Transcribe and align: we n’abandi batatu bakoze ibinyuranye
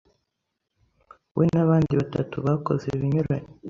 we 1.37 1.43
n’abandi 1.53 1.91
batatu 2.01 2.35
bakoze 2.45 2.85
ibinyuranye 2.95 3.51